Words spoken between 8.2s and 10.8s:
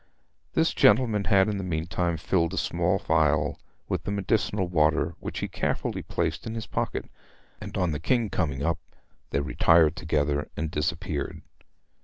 coming up they retired together and